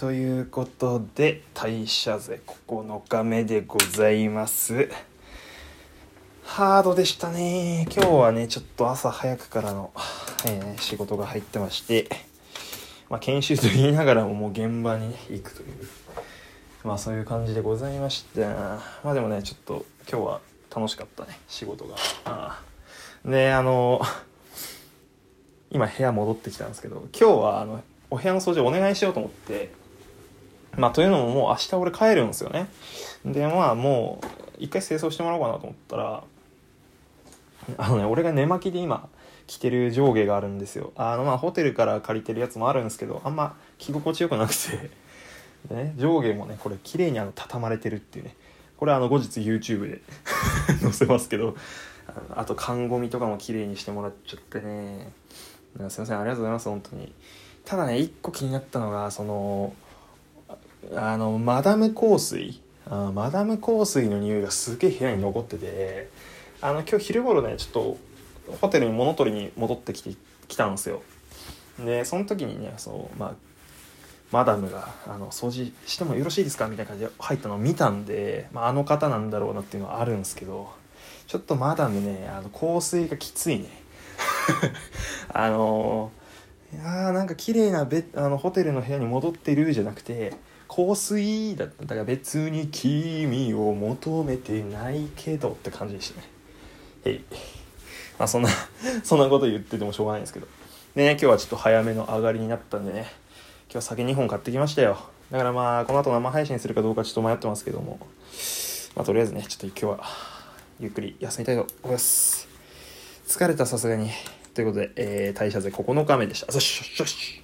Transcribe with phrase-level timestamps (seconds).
[0.00, 4.88] ということで代謝税9日目でございます。
[6.42, 7.86] ハードでしたね。
[7.94, 9.92] 今日はねちょっと朝早くからの、
[10.46, 12.08] えー仕事が入ってまして
[13.10, 15.68] まあ研修と言いながらももう現場に、ね、行くという
[16.82, 18.48] まあそういう感じでございました。
[19.04, 20.40] まあでもねちょっと今日は
[20.74, 21.96] 楽しかったね仕事が。
[22.24, 22.62] あ
[23.26, 24.00] あであの
[25.70, 29.78] 今部屋戻ってきたんですけど今日はあのお部屋の掃除をお願いしようと思って
[30.76, 32.68] まあというのももう明日俺帰るんですよね。
[33.24, 34.26] でまあもう
[34.58, 36.24] 一回清掃してもらおうかなと思ったら
[37.76, 39.08] あのね俺が寝巻きで今
[39.46, 40.92] 着てる上下があるんですよ。
[40.96, 44.90] あのまあホテルから借りてるやつもあるんですけどあんま着心地よくなくて。
[45.68, 48.36] でね上下もねこれ綺麗にあの畳まれてるっていうね。
[48.78, 50.00] これあの後日 YouTube で
[50.80, 51.54] 載せますけど
[52.34, 55.12] あと看護みとかも綺麗にしてもらっちゃってね。
[55.90, 57.12] すいませんありがとうございます本当に。
[57.64, 59.74] ただね一個気になったのがその
[60.94, 62.60] あのマダム香水。
[62.86, 66.08] あマダム香水の匂いがすげえ部屋に残ってて
[66.60, 67.98] あの今日昼頃ねちょっと
[68.60, 70.10] ホテルに物取りに戻ってきて
[70.48, 71.02] きたんですよ。
[71.78, 73.34] でその時にねそうまあ
[74.32, 76.66] マダムがあの掃除してもよろしいですか？
[76.66, 80.70] みたいな感じで入ったのを見たんで、まあ、あの方なんだろうなっていうのはあるんですけど
[81.28, 83.66] ちょっとマダムねあの香水がきついね。
[85.32, 86.10] あの
[86.72, 90.34] いやーなんか綺麗なベあのホテルの部屋に戻ってるじゃなくて
[90.70, 96.28] 香水だっただから別に君を求めてないけどって感じでしたね。
[97.06, 97.24] へい
[98.16, 98.50] まあそんな
[99.02, 100.46] そんなこと言っててもしょうがないんですけど。
[100.94, 103.10] でね今日はちょっと早めの上がりになったんでね。
[103.68, 104.96] 今日酒2本買ってきましたよ。
[105.32, 107.98] だからまあこの後生配信するかどうかちょっと迷ってますけども。
[108.94, 110.06] まあとりあえずねちょっと今日は
[110.78, 112.46] ゆっくり休みたいと思います。
[113.26, 114.10] 疲れたさすがに。
[114.54, 116.52] ということで、えー、代謝税9日目でした。
[116.52, 117.38] よしよしよし。